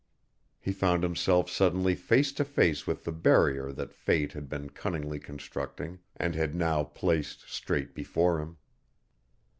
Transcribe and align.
He 0.59 0.71
found 0.71 1.03
himself 1.03 1.47
suddenly 1.47 1.93
face 1.93 2.31
to 2.31 2.43
face 2.43 2.87
with 2.87 3.03
the 3.03 3.11
barrier 3.11 3.71
that 3.71 3.93
Fate 3.93 4.31
had 4.31 4.49
been 4.49 4.71
cunningly 4.71 5.19
constructing 5.19 5.99
and 6.17 6.33
had 6.33 6.55
now 6.55 6.83
placed 6.85 7.41
straight 7.47 7.93
before 7.93 8.39
him. 8.39 8.57